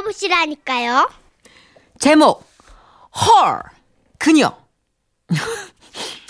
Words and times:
들어보시라니까요. 0.00 1.08
제목 1.98 2.44
헐 3.14 3.60
그녀 4.18 4.52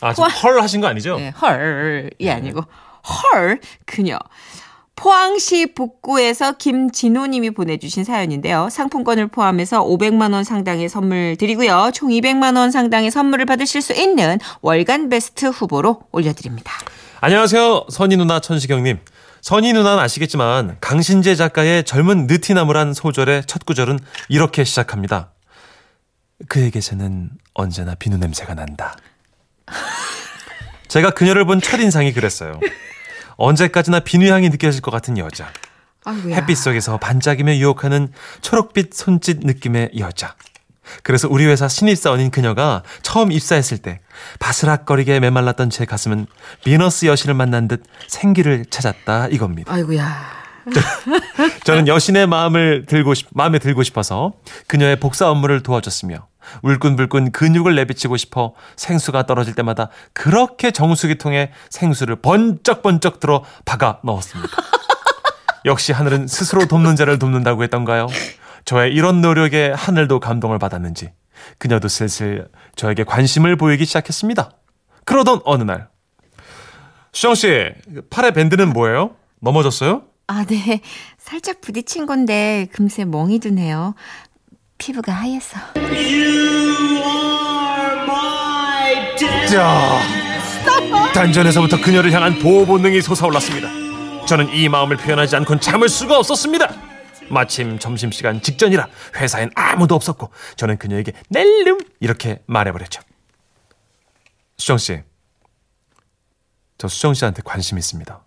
아, 0.00 0.14
지금 0.14 0.28
헐 0.30 0.60
하신 0.60 0.80
거 0.80 0.86
아니죠? 0.88 1.16
네, 1.18 1.30
헐이 1.30 2.30
아니고 2.30 2.62
헐 3.34 3.60
그녀 3.86 4.18
포항시 4.96 5.72
북구에서 5.74 6.52
김진호님이 6.52 7.52
보내주신 7.52 8.04
사연인데요. 8.04 8.68
상품권을 8.70 9.28
포함해서 9.28 9.82
500만 9.82 10.34
원 10.34 10.44
상당의 10.44 10.90
선물 10.90 11.36
드리고요. 11.38 11.90
총 11.94 12.10
200만 12.10 12.58
원 12.58 12.70
상당의 12.70 13.10
선물을 13.10 13.46
받으실 13.46 13.80
수 13.80 13.94
있는 13.94 14.38
월간 14.60 15.08
베스트 15.08 15.46
후보로 15.46 16.02
올려드립니다. 16.12 16.72
안녕하세요. 17.22 17.86
선희 17.88 18.18
누나 18.18 18.40
천시경님. 18.40 18.98
선희 19.42 19.72
누나는 19.72 20.02
아시겠지만 20.02 20.76
강신재 20.80 21.34
작가의 21.34 21.84
젊은 21.84 22.26
느티나무란 22.26 22.92
소절의 22.92 23.44
첫 23.46 23.64
구절은 23.64 23.98
이렇게 24.28 24.64
시작합니다. 24.64 25.32
그에게서는 26.48 27.30
언제나 27.54 27.94
비누 27.94 28.16
냄새가 28.18 28.54
난다. 28.54 28.96
제가 30.88 31.10
그녀를 31.10 31.44
본 31.44 31.60
첫인상이 31.60 32.12
그랬어요. 32.12 32.60
언제까지나 33.36 34.00
비누향이 34.00 34.48
느껴질 34.50 34.82
것 34.82 34.90
같은 34.90 35.16
여자. 35.16 35.52
아이고야. 36.04 36.34
햇빛 36.36 36.56
속에서 36.56 36.98
반짝이며 36.98 37.56
유혹하는 37.56 38.12
초록빛 38.42 38.94
손짓 38.94 39.40
느낌의 39.40 39.92
여자. 39.98 40.34
그래서 41.02 41.28
우리 41.28 41.46
회사 41.46 41.68
신입사원인 41.68 42.30
그녀가 42.30 42.82
처음 43.02 43.32
입사했을 43.32 43.78
때 43.78 44.00
바스락거리게 44.38 45.20
메말랐던 45.20 45.70
제 45.70 45.84
가슴은 45.84 46.26
비너스 46.64 47.06
여신을 47.06 47.34
만난 47.34 47.68
듯 47.68 47.82
생기를 48.08 48.64
찾았다 48.66 49.28
이겁니다. 49.28 49.72
아이고야. 49.72 50.40
저는 51.64 51.88
여신의 51.88 52.26
마음을 52.26 52.84
들고 52.86 53.14
싶, 53.14 53.28
마음에 53.32 53.58
들고 53.58 53.82
싶어서 53.82 54.32
그녀의 54.66 55.00
복사 55.00 55.30
업무를 55.30 55.62
도와줬으며 55.62 56.26
울끈불끈 56.62 57.32
근육을 57.32 57.74
내비치고 57.76 58.16
싶어 58.16 58.54
생수가 58.76 59.26
떨어질 59.26 59.54
때마다 59.54 59.88
그렇게 60.12 60.70
정수기 60.70 61.16
통에 61.16 61.52
생수를 61.70 62.16
번쩍번쩍 62.16 63.20
들어 63.20 63.44
박아 63.64 64.00
넣었습니다. 64.04 64.50
역시 65.66 65.92
하늘은 65.92 66.26
스스로 66.26 66.66
돕는 66.66 66.96
자를 66.96 67.18
돕는다고 67.18 67.62
했던가요? 67.62 68.06
저의 68.70 68.94
이런 68.94 69.20
노력에 69.20 69.72
하늘도 69.74 70.20
감동을 70.20 70.60
받았는지 70.60 71.10
그녀도 71.58 71.88
슬슬 71.88 72.46
저에게 72.76 73.02
관심을 73.02 73.56
보이기 73.56 73.84
시작했습니다. 73.84 74.52
그러던 75.04 75.40
어느 75.44 75.64
날 75.64 75.88
수정 77.12 77.34
씨 77.34 77.66
팔의 78.10 78.32
밴드는 78.32 78.72
뭐예요? 78.72 79.16
넘어졌어요? 79.40 80.04
아, 80.28 80.44
네. 80.44 80.82
살짝 81.18 81.60
부딪힌 81.60 82.06
건데 82.06 82.68
금세 82.70 83.04
멍이 83.04 83.40
드네요. 83.40 83.96
피부가 84.78 85.14
하얘서. 85.14 85.58
자, 89.50 90.00
단전에서부터 91.12 91.80
그녀를 91.80 92.12
향한 92.12 92.38
보호 92.38 92.64
본능이 92.66 93.02
솟아올랐습니다. 93.02 93.68
저는 94.26 94.54
이 94.54 94.68
마음을 94.68 94.96
표현하지 94.96 95.34
않고는 95.34 95.60
참을 95.60 95.88
수가 95.88 96.20
없었습니다. 96.20 96.89
마침 97.30 97.78
점심시간 97.78 98.42
직전이라 98.42 98.88
회사엔 99.16 99.50
아무도 99.54 99.94
없었고 99.94 100.30
저는 100.56 100.78
그녀에게 100.78 101.12
낼름 101.28 101.78
이렇게 102.00 102.42
말해버렸죠. 102.46 103.02
수정 104.56 104.78
씨, 104.78 105.02
저 106.78 106.88
수정 106.88 107.14
씨한테 107.14 107.42
관심 107.44 107.78
있습니다. 107.78 108.24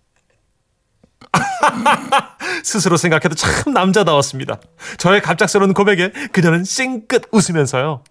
스스로 2.63 2.97
생각해도 2.97 3.35
참 3.35 3.73
남자다웠습니다. 3.73 4.59
저의 4.97 5.21
갑작스러운 5.21 5.73
고백에 5.73 6.09
그녀는 6.31 6.63
싱긋 6.63 7.29
웃으면서요. 7.31 8.03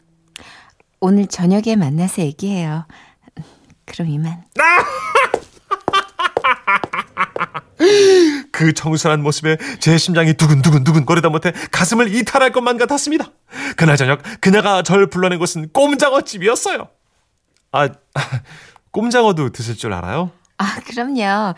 오늘 1.00 1.26
저녁에 1.26 1.76
만나서 1.76 2.22
얘기해요. 2.22 2.86
그럼 3.86 4.08
이만. 4.08 4.44
그 8.52 8.72
청순한 8.72 9.22
모습에 9.22 9.56
제 9.80 9.98
심장이 9.98 10.34
두근두근두근 10.34 11.06
거리다 11.06 11.28
못해 11.28 11.52
가슴을 11.70 12.14
이탈할 12.14 12.52
것만 12.52 12.78
같았습니다. 12.78 13.26
그날 13.76 13.96
저녁 13.96 14.20
그녀가 14.40 14.82
절 14.82 15.08
불러낸 15.08 15.38
곳은 15.38 15.70
꼼장어집이었어요. 15.72 16.88
아, 17.72 17.88
꼼장어도 18.92 19.50
드실 19.50 19.76
줄 19.76 19.92
알아요? 19.92 20.30
아, 20.58 20.80
그럼요. 20.86 21.54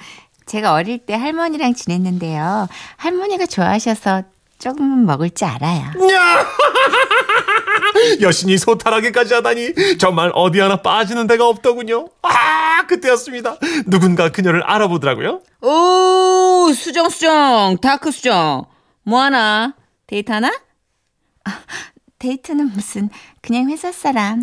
제가 0.47 0.73
어릴 0.73 0.99
때 0.99 1.15
할머니랑 1.15 1.75
지냈는데요. 1.75 2.69
할머니가 2.97 3.47
좋아하셔서 3.47 4.23
조금은 4.59 5.05
먹을 5.07 5.31
줄 5.31 5.49
알아요. 5.49 5.91
여신이 8.21 8.59
소탈하게까지 8.59 9.35
하다니 9.35 9.99
정말 9.99 10.31
어디 10.35 10.61
하나 10.61 10.77
빠지는 10.83 11.27
데가 11.27 11.49
없더군요. 11.49 12.09
아, 12.23 12.87
그때였습니다. 12.87 13.57
누군가 13.87 14.29
그녀를 14.31 14.63
알아보더라고요. 14.63 15.41
오, 15.63 16.73
수정, 16.75 17.09
수정, 17.09 17.77
dark 17.81 18.11
수정. 18.11 18.67
뭐 19.03 19.21
하나? 19.21 19.75
데이트 20.07 20.31
하나? 20.33 20.49
아, 21.45 21.59
데이트는 22.19 22.73
무슨, 22.73 23.11
그냥 23.43 23.69
회사 23.71 23.93
사람. 23.93 24.43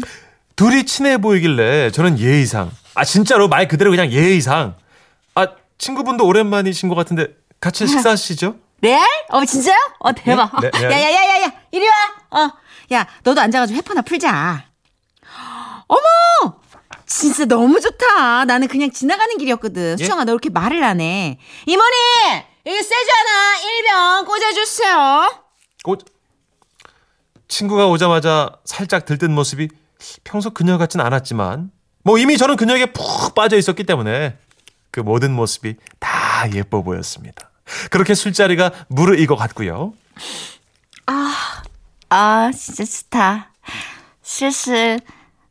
둘이 0.55 0.85
친해 0.85 1.17
보이길래 1.17 1.89
저는 1.91 2.19
예의상, 2.19 2.69
아 2.93 3.03
진짜로 3.03 3.47
말 3.47 3.67
그대로 3.67 3.89
그냥 3.89 4.11
예의상, 4.11 4.75
아 5.33 5.47
친구분도 5.79 6.25
오랜만이신 6.27 6.89
것 6.89 6.93
같은데 6.93 7.27
같이 7.59 7.87
식사하시죠? 7.87 8.55
레알? 8.81 9.07
어, 9.29 9.45
진짜요? 9.45 9.75
어, 9.99 10.11
대박. 10.13 10.59
네, 10.61 10.71
네, 10.71 10.83
야, 10.85 10.91
야, 10.91 11.11
야, 11.11 11.29
야, 11.29 11.41
야, 11.43 11.53
이리 11.71 11.87
와. 11.87 12.41
어, 12.41 12.51
야, 12.93 13.07
너도 13.23 13.39
앉아가지고 13.41 13.77
회포나 13.77 14.01
풀자. 14.01 14.65
어머! 15.87 16.55
진짜 17.05 17.45
너무 17.45 17.79
좋다. 17.79 18.45
나는 18.45 18.67
그냥 18.67 18.91
지나가는 18.91 19.37
길이었거든. 19.37 19.97
예? 19.99 20.03
수정아, 20.03 20.23
너 20.23 20.31
이렇게 20.31 20.49
말을 20.49 20.83
안 20.83 21.01
해. 21.01 21.37
이모님! 21.65 21.91
이거 22.65 22.81
세잖아. 22.81 24.21
1병 24.23 24.25
꽂아주세요. 24.25 25.43
오, 25.85 25.95
친구가 27.47 27.87
오자마자 27.87 28.51
살짝 28.65 29.05
들뜬 29.05 29.33
모습이 29.33 29.67
평소 30.23 30.51
그녀 30.51 30.77
같진 30.77 31.01
않았지만 31.01 31.71
뭐 32.03 32.17
이미 32.17 32.37
저는 32.37 32.55
그녀에게 32.55 32.93
푹 32.93 33.35
빠져 33.35 33.57
있었기 33.57 33.83
때문에 33.83 34.37
그 34.89 35.01
모든 35.01 35.33
모습이 35.33 35.75
다 35.99 36.09
예뻐 36.53 36.81
보였습니다. 36.81 37.50
그렇게 37.89 38.13
술자리가 38.13 38.71
무르익어 38.87 39.35
갔고요. 39.35 39.93
아, 42.13 42.51
진짜 42.53 42.83
좋다. 42.83 43.51
슬슬 44.21 44.99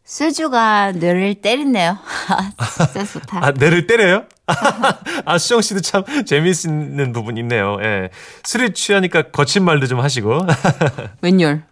수주가 0.05 0.93
뇌를 0.93 1.37
때리네요. 1.37 1.97
아, 2.29 2.67
진짜 2.67 3.05
좋다. 3.05 3.47
아, 3.47 3.51
내를 3.53 3.87
때려요? 3.87 4.25
아, 5.25 5.39
수정 5.39 5.63
씨도 5.63 5.81
참 5.81 6.05
재미있는 6.27 7.13
부분 7.13 7.39
있네요. 7.39 7.79
예. 7.83 8.11
술이 8.45 8.75
취하니까 8.75 9.31
거친 9.31 9.65
말도 9.65 9.87
좀 9.87 10.01
하시고. 10.01 10.47
웬열. 11.23 11.65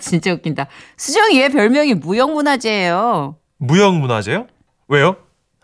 진짜 0.00 0.32
웃긴다. 0.32 0.66
수정이 0.96 1.38
왜 1.40 1.48
별명이 1.50 1.94
무형문화재예요? 1.94 3.36
무형문화재요? 3.58 4.46
왜요? 4.88 5.16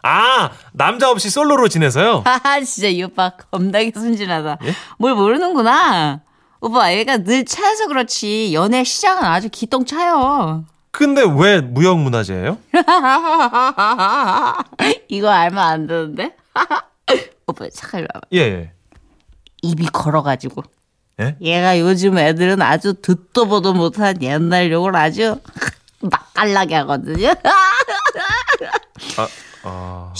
아, 0.03 0.51
남자 0.73 1.11
없이 1.11 1.29
솔로로 1.31 1.69
지내서요? 1.69 2.23
아, 2.27 2.61
진짜 2.61 2.89
이 2.89 3.03
오빠 3.03 3.31
겁나게 3.51 3.93
순진하다. 3.95 4.59
예? 4.65 4.75
뭘 4.99 5.15
모르는구나. 5.15 6.21
오빠 6.61 6.91
애가 6.91 7.19
늘 7.19 7.45
차여서 7.45 7.87
그렇지 7.89 8.53
연애 8.55 8.83
시작은 8.85 9.25
아주 9.25 9.49
기똥차요. 9.51 10.65
근데 10.91 11.23
왜 11.39 11.61
무형문화재예요? 11.61 12.59
이거 15.09 15.29
알면 15.31 15.59
안 15.59 15.87
되는데? 15.87 16.35
오빠 17.47 17.67
잠깐 17.73 18.07
와봐. 18.15 18.27
예, 18.33 18.39
예. 18.39 18.73
입이 19.63 19.87
걸어가지고. 19.93 20.63
예? 21.21 21.37
얘가 21.41 21.79
요즘 21.81 22.19
애들은 22.19 22.63
아주 22.63 22.95
듣도 22.95 23.47
보도 23.47 23.75
못한 23.75 24.21
옛날 24.23 24.71
욕을 24.73 24.95
아주 24.97 25.41
맛깔나게 26.01 26.75
하거든요. 26.77 27.29
아, 29.17 29.29
아. 29.63 30.13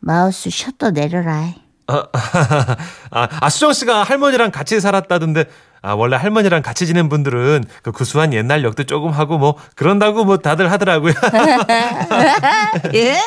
마우스 0.00 0.50
셔터 0.50 0.90
내려라. 0.90 1.52
아, 1.86 2.04
아, 3.10 3.28
아, 3.40 3.50
수정 3.50 3.72
씨가 3.72 4.04
할머니랑 4.04 4.50
같이 4.50 4.80
살았다던데, 4.80 5.44
아, 5.82 5.92
원래 5.92 6.16
할머니랑 6.16 6.62
같이 6.62 6.86
지낸 6.86 7.10
분들은 7.10 7.64
그 7.82 7.92
구수한 7.92 8.32
옛날 8.32 8.64
욕도 8.64 8.84
조금 8.84 9.10
하고 9.10 9.36
뭐, 9.36 9.56
그런다고 9.74 10.24
뭐 10.24 10.38
다들 10.38 10.70
하더라고요. 10.72 11.12
예? 12.94 13.18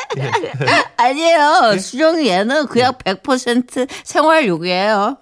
아니에요. 0.96 1.78
수정이 1.78 2.28
얘는 2.28 2.66
그냥 2.66 2.94
100% 2.94 3.88
생활욕이에요. 4.04 5.18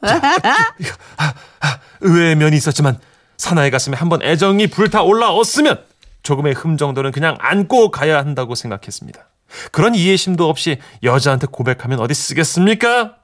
의외의 2.01 2.37
면이 2.37 2.57
있었지만, 2.57 2.99
사나이 3.37 3.71
가슴에 3.71 3.97
한번 3.99 4.23
애정이 4.23 4.69
불타 4.69 5.03
올라왔으면, 5.03 5.85
조금의 6.23 6.55
흠 6.55 6.79
정도는 6.79 7.13
그냥 7.13 7.37
안고 7.39 7.91
가야 7.91 8.17
한다고 8.19 8.55
생각했습니다. 8.55 9.29
그런 9.73 9.95
이해심도 9.95 10.49
없이 10.49 10.79
여자한테 11.03 11.47
고백하면 11.51 12.01
어디 12.01 12.15
쓰겠습니까? 12.15 13.17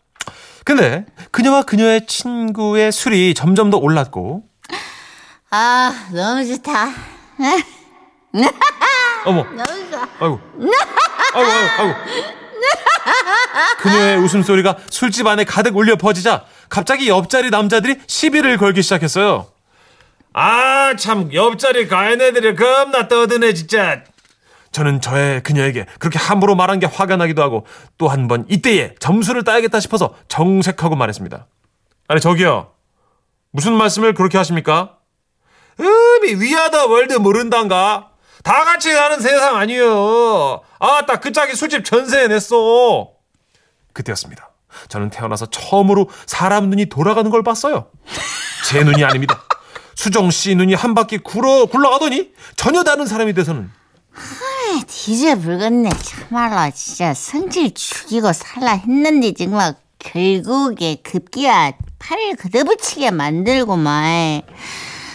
근데 0.65 1.05
그녀와 1.31 1.63
그녀의 1.63 2.07
친구의 2.07 2.93
술이 2.93 3.35
점점 3.35 3.71
더 3.71 3.79
올랐고 3.79 4.45
아, 5.51 6.09
너무 6.13 6.47
좋다. 6.47 6.89
어머, 9.27 9.43
너무 9.45 9.91
좋아. 9.91 10.09
아이고, 10.21 10.41
아이고, 11.35 11.51
아이고, 11.51 11.73
아이고. 11.79 11.95
그녀의 13.81 14.17
웃음소리가 14.19 14.79
술집 14.89 15.27
안에 15.27 15.45
가득 15.45 15.77
울려 15.77 15.97
퍼지자 15.97 16.45
갑자기 16.69 17.09
옆자리 17.09 17.51
남자들이 17.51 18.01
시비를 18.07 18.57
걸기 18.57 18.83
시작했어요. 18.83 19.49
아, 20.33 20.95
참, 20.97 21.31
옆자리 21.35 21.87
가인 21.89 22.21
애들이 22.23 22.57
겁나 22.57 23.07
떠드네, 23.09 23.53
진짜. 23.53 24.03
저는 24.73 25.01
저의 25.01 25.43
그녀에게 25.43 25.87
그렇게 25.99 26.19
함부로 26.19 26.55
말한 26.57 26.79
게 26.81 26.87
화가 26.87 27.17
나기도 27.17 27.43
하고 27.43 27.67
또 27.99 28.09
한 28.09 28.27
번 28.29 28.47
이때에 28.49 28.95
점수를 28.99 29.45
따야겠다 29.45 29.81
싶어서 29.81 30.15
정색하고 30.29 30.97
말했습니다. 30.97 31.47
아니, 32.09 32.21
저기요. 32.21 32.71
무슨 33.51 33.75
말씀을 33.75 34.15
그렇게 34.15 34.39
하십니까? 34.39 34.97
음이 35.79 36.35
위아더 36.43 36.87
월드 36.87 37.15
모른단가? 37.15 38.09
다 38.43 38.65
같이 38.65 38.93
사는 38.93 39.21
세상 39.21 39.57
아니요. 39.57 40.63
아, 40.81 41.07
딱 41.07 41.21
그 41.21 41.33
짝이 41.33 41.55
술집 41.55 41.85
전세에 41.85 42.29
냈어. 42.29 43.11
그때였습니다. 43.93 44.51
저는 44.89 45.11
태어나서 45.11 45.47
처음으로 45.47 46.09
사람 46.27 46.71
눈이 46.71 46.87
돌아가는 46.87 47.31
걸 47.31 47.43
봤어요. 47.43 47.91
제 48.69 48.83
눈이 48.83 49.05
아닙니다. 49.05 49.43
수정 49.95 50.31
씨 50.31 50.55
눈이 50.55 50.75
한 50.75 50.95
바퀴 50.95 51.19
굴러, 51.19 51.67
굴러가더니 51.67 52.33
전혀 52.57 52.83
다른 52.83 53.07
사람이 53.07 53.35
돼서는 53.35 53.71
뒤져불겠네. 54.87 55.91
참말로 56.03 56.71
진짜 56.75 57.15
성질 57.15 57.75
죽이고 57.75 58.33
살라 58.33 58.73
했는데 58.73 59.33
정말 59.35 59.75
결국에 59.99 60.97
급기야 61.03 61.73
팔을 61.99 62.37
걷어붙이게 62.37 63.11
만들고만. 63.11 64.43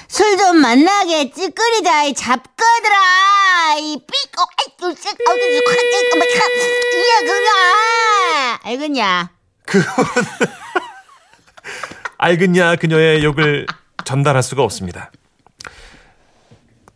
술좀 0.08 0.58
만나게 0.58 1.32
찌끄리자 1.32 2.04
이 2.04 2.14
잡거들아. 2.14 3.76
이 3.80 3.98
삐꼬 3.98 4.42
아이 4.42 4.96
씩 4.96 5.10
어디 5.10 5.42
이야 6.96 7.20
그거 7.26 7.48
알겠냐? 8.64 9.30
알겠냐 12.18 12.76
그녀의 12.78 13.24
욕을 13.24 13.68
전달할 14.06 14.42
수가 14.42 14.64
없습니다. 14.64 15.12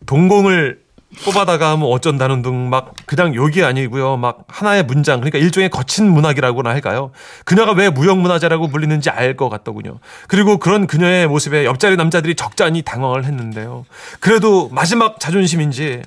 동공을 0.06 0.82
뽑아다가 1.26 1.72
하면 1.72 1.88
어쩐다는 1.90 2.42
등 2.42 2.70
막 2.70 2.94
그냥 3.06 3.36
욕이 3.36 3.64
아니고요. 3.64 4.18
막 4.18 4.46
하나의 4.48 4.84
문장 4.84 5.20
그러니까 5.20 5.40
일종의 5.40 5.70
거친 5.70 6.10
문학이라고나 6.10 6.70
할까요? 6.70 7.12
그녀가 7.44 7.74
왜 7.74 7.90
무형문화재라고 7.90 8.70
불리는지 8.70 9.10
알 9.10 9.36
것 9.36 9.50
같더군요. 9.50 10.00
그리고 10.28 10.58
그런 10.58 10.88
그녀의 10.88 11.28
모습에 11.28 11.66
옆자리 11.66 11.96
남자들이 11.98 12.36
적잖이 12.36 12.82
당황을 12.84 13.26
했는데요. 13.26 13.86
그래도 14.20 14.70
마지막 14.72 15.20
자존심인지 15.20 16.02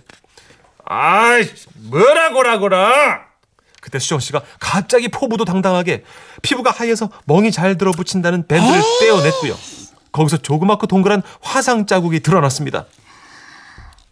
아이 0.84 1.48
뭐라고라고라 1.90 3.20
그때 3.80 3.98
수정 3.98 4.20
씨가 4.20 4.42
갑자기 4.60 5.08
포부도 5.08 5.44
당당하게 5.44 6.04
피부가 6.42 6.70
하얘서 6.70 7.10
멍이 7.26 7.50
잘 7.52 7.76
들어붙인다는 7.76 8.46
밴드를 8.46 8.80
떼어냈고요. 9.00 9.54
거기서 10.12 10.38
조그맣고 10.38 10.86
동그란 10.86 11.22
화상 11.40 11.86
자국이 11.86 12.20
드러났습니다. 12.20 12.86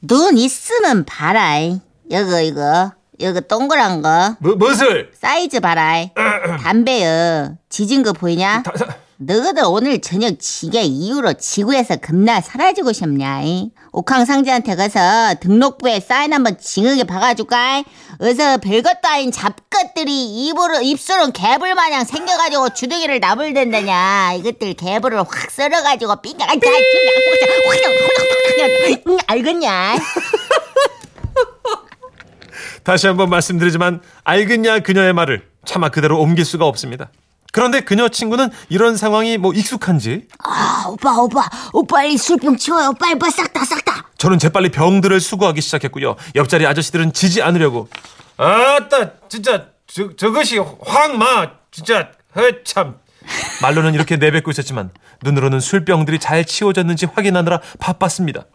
눈 0.03 0.37
있으면 0.39 1.05
봐라 1.05 1.59
이거 1.59 2.41
이거 2.41 2.93
이거 3.19 3.41
동그란 3.41 4.03
거. 4.03 4.37
뭐, 4.41 4.57
무엇을? 4.57 5.13
사이즈 5.15 5.61
봐라 5.61 5.95
담배요. 6.61 7.57
지진 7.69 8.03
거 8.03 8.13
보이냐? 8.13 8.63
다- 8.65 8.73
다- 8.73 8.97
너희들 9.27 9.63
오늘 9.67 10.01
저녁 10.01 10.41
지게 10.41 10.83
이후로 10.83 11.35
지구에서 11.35 11.97
겁나 11.97 12.41
사라지고 12.41 12.93
싶냐? 12.93 13.43
이? 13.43 13.71
옥황 13.93 14.25
상제한테 14.25 14.75
가서 14.75 15.35
등록부에 15.41 16.01
사인 16.01 16.33
한번 16.33 16.59
징하게 16.59 17.05
박아줄까? 17.05 17.85
어서 18.19 18.59
별것도 18.59 19.01
아닌 19.05 19.31
잡것들이 19.31 20.47
입으로 20.47 20.81
입술은 20.81 21.33
개불 21.33 21.75
마냥 21.75 22.05
생겨가지고 22.05 22.71
주둥이를 22.71 23.21
나불댄다냐? 23.21 24.35
이것들 24.39 24.75
개불을 24.75 25.19
확 25.21 25.51
썰어가지고 25.51 26.21
삥가 26.23 26.47
알겠냐? 29.29 29.99
다시 32.83 33.07
한번 33.07 33.31
말씀드리지만 33.31 34.03
알겠냐 34.25 34.81
그녀의 34.81 35.13
말을 35.13 35.47
차마 35.65 35.91
그대로 35.91 36.21
옮길 36.21 36.45
수가 36.45 36.67
없습니다. 36.67 37.11
그런데 37.53 37.81
그녀 37.83 38.09
친구는 38.09 38.49
이런 38.71 38.97
상황이 38.97 39.37
뭐 39.37 39.53
익숙한지? 39.53 40.27
아 40.43 40.87
오빠 40.89 41.19
오빠. 41.19 41.49
오빠 41.75 41.97
빨리 41.97 42.17
술병 42.17 42.57
치워요. 42.57 42.95
빨리 42.99 43.19
빨리 43.19 43.31
싹다 43.31 43.65
싹다. 43.65 44.07
저는 44.17 44.39
재빨리 44.39 44.71
병들을 44.71 45.21
수거하기 45.21 45.61
시작했고요. 45.61 46.17
옆자리 46.35 46.67
아저씨들은 46.67 47.13
지지 47.13 47.43
않으려고. 47.43 47.89
아따 48.39 49.29
진짜 49.29 49.67
저, 49.87 50.17
저것이 50.17 50.59
황마. 50.59 51.51
진짜 51.71 52.11
허참. 52.35 52.97
말로는 53.61 53.93
이렇게 53.95 54.17
내뱉고 54.17 54.51
있었지만 54.51 54.91
눈으로는 55.23 55.61
술병들이 55.61 56.19
잘 56.19 56.45
치워졌는지 56.47 57.07
확인하느라 57.07 57.61
바빴습니다. 57.79 58.47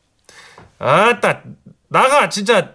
아따 0.79 1.41
나가 1.87 2.29
진짜. 2.29 2.71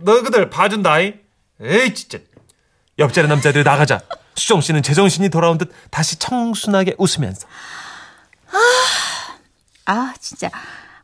너희들 0.00 0.48
봐준다이 0.48 1.14
에이 1.60 1.92
진짜. 1.92 2.18
옆자리 2.98 3.28
남자들이 3.28 3.64
나가자 3.64 4.00
수정 4.38 4.60
씨는 4.60 4.82
제정신이 4.82 5.28
돌아온 5.30 5.58
듯 5.58 5.72
다시 5.90 6.16
청순하게 6.18 6.94
웃으면서 6.98 7.46
아, 9.86 10.12
진짜. 10.20 10.50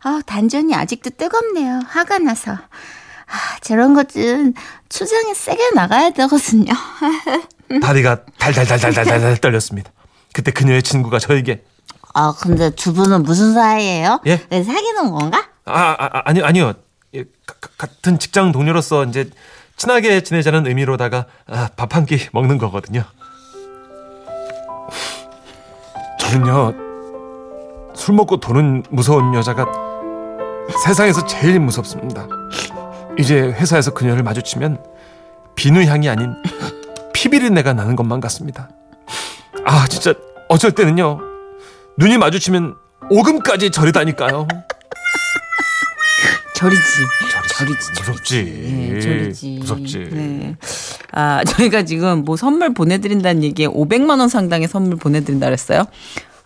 아, 0.02 0.20
단전이 0.26 0.74
아직도 0.74 1.10
뜨겁네요. 1.16 1.80
화가 1.88 2.18
나서. 2.18 2.52
아, 2.52 3.58
저런 3.62 3.94
것은 3.94 4.52
추장이 4.90 5.34
세게 5.34 5.70
나가야 5.74 6.10
되거든요. 6.10 6.72
다리가 7.82 8.24
달달달달달달 8.38 9.38
떨렸습니다. 9.38 9.90
그때 10.34 10.50
그녀의 10.50 10.82
친구가 10.82 11.18
저에게 11.18 11.64
아, 12.12 12.34
근데 12.38 12.70
두 12.70 12.92
분은 12.92 13.22
무슨 13.22 13.54
사이예요? 13.54 14.20
예? 14.26 14.36
사귀는 14.50 15.10
건가? 15.10 15.48
아, 15.64 15.96
아, 15.98 16.04
아 16.12 16.22
아니요 16.26 16.44
아니요 16.44 16.74
예, 17.14 17.24
가- 17.46 17.54
가- 17.60 17.68
같은 17.78 18.18
직장 18.18 18.52
동료로서 18.52 19.04
이제 19.06 19.30
친하게 19.76 20.22
지내자는 20.22 20.66
의미로다가 20.66 21.26
아, 21.46 21.70
밥 21.76 21.94
한 21.94 22.04
끼 22.06 22.28
먹는 22.32 22.58
거거든요. 22.58 23.04
저는요 26.34 26.74
술 27.94 28.16
먹고 28.16 28.38
도는 28.38 28.82
무서운 28.90 29.34
여자가 29.34 29.66
세상에서 30.84 31.24
제일 31.26 31.60
무섭습니다. 31.60 32.26
이제 33.16 33.38
회사에서 33.40 33.94
그녀를 33.94 34.24
마주치면 34.24 34.82
비누 35.54 35.84
향이 35.84 36.08
아닌 36.08 36.34
피비린내가 37.12 37.72
나는 37.72 37.94
것만 37.94 38.18
같습니다. 38.20 38.68
아 39.64 39.86
진짜 39.86 40.12
어쩔 40.48 40.72
때는요 40.72 41.20
눈이 41.98 42.18
마주치면 42.18 42.74
오금까지 43.10 43.70
저리다니까요. 43.70 44.48
절이지. 46.56 46.82
절이지. 47.58 47.92
무섭지. 47.96 48.44
네, 48.44 49.00
절이지. 49.00 49.58
무섭지. 49.60 50.08
네. 50.10 50.56
아, 51.14 51.42
저희가 51.46 51.84
지금 51.84 52.24
뭐 52.24 52.36
선물 52.36 52.74
보내드린다는 52.74 53.42
얘기에 53.44 53.68
500만 53.68 54.18
원 54.20 54.28
상당의 54.28 54.68
선물 54.68 54.96
보내드린다 54.96 55.46
그랬어요. 55.46 55.84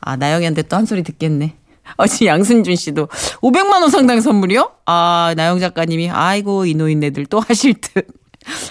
아, 0.01 0.17
나영이한테 0.17 0.63
또 0.63 0.77
한 0.77 0.87
소리 0.87 1.03
듣겠네. 1.03 1.55
어, 1.97 2.07
지금 2.07 2.27
양순준 2.27 2.77
씨도 2.77 3.07
500만 3.41 3.81
원 3.81 3.91
상당의 3.91 4.21
선물이요? 4.23 4.71
아, 4.87 5.33
나영 5.37 5.59
작가님이 5.59 6.11
아이고 6.11 6.67
이 6.67 6.75
노인네들 6.75 7.27
또 7.27 7.41
하실 7.41 7.75
듯. 7.75 8.07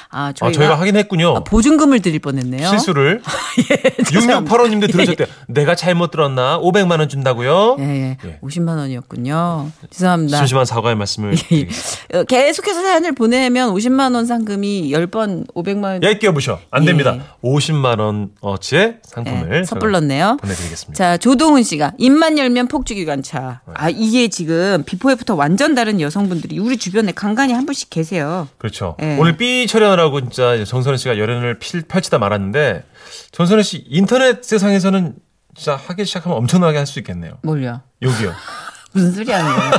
아, 0.10 0.28
아, 0.28 0.34
저희가, 0.34 0.58
저희가 0.58 0.80
하긴 0.80 0.96
했군요. 0.96 1.36
아, 1.36 1.44
보증금을 1.44 2.02
드릴 2.02 2.20
뻔했네요. 2.20 2.68
실수를. 2.70 3.22
6685님도 4.08 4.92
들으셨대요. 4.92 5.28
내가 5.48 5.76
잘못 5.76 6.12
들었나? 6.12 6.60
500만 6.60 7.00
원 7.00 7.10
준다고요? 7.10 7.78
예, 7.80 7.84
예. 7.84 8.18
예. 8.26 8.40
50만 8.42 8.78
원이었군요. 8.78 9.72
죄송합니다. 9.90 10.38
심심한 10.38 10.66
사과의 10.66 10.96
말씀을 10.96 11.36
드리겠습니다. 11.36 12.20
어, 12.20 12.24
계속해서 12.24 12.82
사연을 12.82 13.14
보내면 13.14 13.74
50만 13.74 14.16
원 14.16 14.26
상금이 14.26 14.92
10번 14.92 15.52
500만 15.54 15.84
원 15.84 16.04
예, 16.04 16.18
끼워보셔. 16.18 16.60
안 16.72 16.84
예. 16.84 16.88
됩니다. 16.88 17.18
50만 17.44 18.00
원어치의 18.00 18.98
상품을 19.04 19.50
네, 19.50 19.64
선불 19.64 19.92
넣네요. 19.92 20.38
보내드리겠습니다. 20.42 20.94
자, 20.98 21.18
조동훈 21.18 21.64
씨가 21.64 21.94
입만 21.98 22.38
열면 22.38 22.68
폭주기관차. 22.68 23.62
아, 23.74 23.90
이게 23.90 24.28
지금 24.30 24.84
before 24.86 25.12
after 25.12 25.36
완전 25.36 25.76
다른 25.76 26.00
여성분들이 26.02 26.60
우리 26.60 26.78
주변에 26.78 27.12
간간히 27.12 27.54
한 27.54 27.66
분씩 27.66 27.90
계세요. 27.90 28.48
그렇죠. 28.58 28.96
예. 29.02 29.18
오늘 29.20 29.38
삐 29.38 29.57
촬영하라고 29.66 30.22
진짜 30.22 30.54
이제 30.54 30.66
정선혜 30.66 30.98
씨가 30.98 31.18
열연을 31.18 31.58
필- 31.60 31.82
펼치다 31.88 32.20
말았는데 32.20 32.84
정선혜 33.32 33.64
씨 33.64 33.84
인터넷 33.90 34.44
세상에서는 34.44 35.16
진짜 35.56 35.76
하기 35.76 36.06
시작하면 36.06 36.38
엄청나게 36.38 36.78
할 36.78 36.86
수 36.86 37.00
있겠네요. 37.00 37.40
뭘요? 37.42 37.82
여기요. 38.02 38.32
무슨 38.94 39.12
소리 39.12 39.32
하는 39.32 39.56
거예요? 39.56 39.72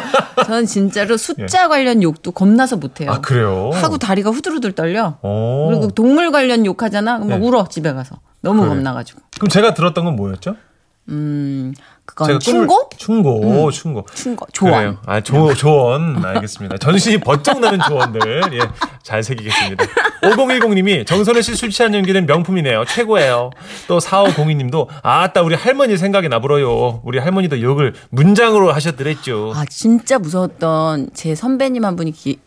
저는 0.45 0.67
진짜로 0.67 1.17
숫자 1.17 1.69
관련 1.69 2.03
욕도 2.03 2.31
겁나서 2.33 2.77
못해요. 2.77 3.11
예. 3.11 3.15
아 3.15 3.21
그래요? 3.21 3.71
하고 3.75 3.99
다리가 3.99 4.31
후들후들 4.31 4.73
떨려. 4.73 5.19
오. 5.23 5.69
그리고 5.69 5.89
동물 5.91 6.31
관련 6.31 6.65
욕하잖아? 6.67 7.19
막 7.19 7.27
네. 7.27 7.37
울어, 7.37 7.67
집에 7.69 7.93
가서. 7.93 8.21
너무 8.43 8.61
그래. 8.61 8.71
겁나가지고. 8.71 9.21
그럼 9.37 9.49
제가 9.49 9.75
들었던 9.75 10.05
건 10.05 10.15
뭐였죠? 10.17 10.57
음, 11.09 11.75
그건 12.09 12.41
충고? 12.41 12.89
충고, 12.97 13.71
충고. 13.71 14.07
충고. 14.15 14.47
조언. 14.53 14.73
그래요. 14.73 14.97
아, 15.05 15.21
조, 15.21 15.53
조언. 15.55 16.25
알겠습니다. 16.25 16.79
전신이 16.79 17.19
번쩍 17.19 17.61
나는 17.61 17.79
조언들. 17.87 18.43
예, 18.55 18.61
잘 19.03 19.23
새기겠습니다. 19.23 19.85
5010님이 20.23 21.07
정선혜 21.07 21.43
씨 21.43 21.55
술 21.55 21.71
취한 21.71 21.95
연기는 21.95 22.25
명품이네요. 22.27 22.85
최고예요. 22.87 23.51
또 23.87 23.99
4502님도 23.99 24.89
아따, 25.03 25.43
우리 25.43 25.55
할머니 25.55 25.97
생각이 25.99 26.29
나불어요. 26.29 27.03
우리 27.05 27.19
할머니도 27.19 27.61
욕을 27.61 27.95
문장으로 28.11 28.73
하셨더랬죠. 28.73 29.53
아 29.55 29.65
진짜 29.69 30.19
무서웠던 30.19 31.11
제 31.15 31.35
선배님 31.35 31.85
한 31.85 31.95
분이 31.97 32.13
기, 32.13 32.39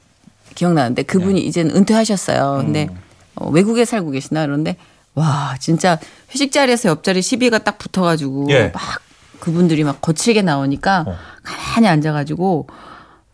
기억나는데 0.55 1.03
그분이 1.03 1.39
네. 1.39 1.45
이제는 1.47 1.75
은퇴하셨어요. 1.75 2.63
근데 2.63 2.87
음. 2.89 2.97
어, 3.35 3.49
외국에 3.49 3.85
살고 3.85 4.11
계시나 4.11 4.45
그런데 4.45 4.75
와 5.13 5.55
진짜 5.59 5.99
회식 6.33 6.51
자리에서 6.51 6.89
옆자리 6.89 7.21
시비가 7.21 7.59
딱 7.59 7.77
붙어가지고 7.77 8.47
예. 8.49 8.71
막 8.73 8.81
그분들이 9.41 9.83
막 9.83 9.99
거칠게 9.99 10.41
나오니까 10.43 11.03
어. 11.07 11.17
가만히 11.43 11.87
앉아가지고 11.89 12.67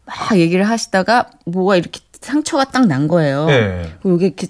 막 0.05 0.37
얘기를 0.39 0.67
하시다가 0.67 1.27
뭐가 1.45 1.75
이렇게 1.75 1.99
상처가 2.19 2.63
딱 2.65 2.85
난 2.87 3.07
거예요. 3.07 3.45
예. 3.49 3.91
그리고 4.01 4.19
이렇게 4.21 4.47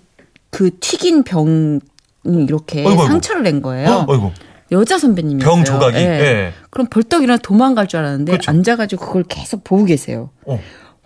그 0.49 0.69
튀긴 0.79 1.23
병이 1.23 1.79
이렇게 2.23 2.79
어이구, 2.79 2.91
어이구. 2.91 3.07
상처를 3.07 3.43
낸 3.43 3.61
거예요. 3.61 4.05
어. 4.07 4.33
여자 4.71 4.97
선배님이었어요. 4.97 5.53
병 5.55 5.63
조각이. 5.63 5.97
예. 5.97 6.53
그럼 6.69 6.87
벌떡 6.89 7.23
일어나 7.23 7.37
도망갈 7.37 7.87
줄 7.87 7.99
알았는데 7.99 8.33
그쵸. 8.33 8.51
앉아가지고 8.51 9.05
그걸 9.05 9.23
계속 9.23 9.63
보고 9.63 9.83
계세요. 9.85 10.29
어. 10.45 10.59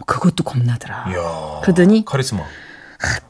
그것도 0.06 0.44
겁나더라. 0.44 1.06
이야. 1.10 1.60
그러더니 1.62 2.04
카리스마. 2.06 2.42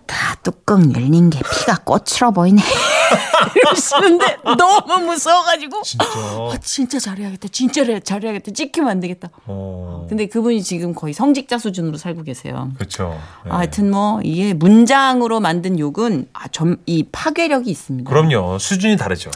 다 0.06 0.36
뚜껑 0.44 0.94
열린 0.94 1.30
게 1.30 1.40
피가 1.40 1.78
꽃으로 1.86 2.32
보이네. 2.34 2.62
이러시는데 3.56 4.38
너무 4.58 5.06
무서워가지고 5.06 5.82
진짜. 5.84 6.06
아, 6.06 6.58
진짜 6.62 7.00
잘해야겠다. 7.00 7.48
진짜 7.52 8.00
잘해야겠다. 8.00 8.52
찍히면 8.52 8.90
안 8.90 9.00
되겠다. 9.00 9.30
어. 9.46 10.06
근데 10.10 10.28
그분이 10.28 10.62
지금 10.64 10.94
거의 10.94 11.14
성직자 11.14 11.58
수준으로 11.58 11.98
살고 11.98 12.24
계세요. 12.24 12.72
그렇죠. 12.78 13.20
예. 13.48 13.50
아, 13.50 13.58
하여튼 13.60 13.90
뭐 13.92 14.22
이게 14.24 14.54
문장으로 14.54 15.40
만든 15.40 15.80
욕은 15.80 16.28
아, 16.34 16.48
점, 16.50 16.78
이 16.86 17.04
파괴력이 17.12 17.70
있습니다. 17.70 18.10
그럼요. 18.10 18.60
수준이 18.60 18.98
다르죠. 18.98 19.32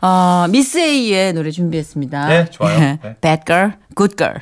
아, 0.00 0.46
미스 0.50 0.78
A의 0.78 1.32
노래 1.32 1.50
준비했습니다. 1.50 2.28
네, 2.28 2.50
좋아요. 2.50 2.78
네. 3.02 3.16
Bad 3.20 3.42
girl, 3.46 3.72
good 3.96 4.16
girl. 4.16 4.40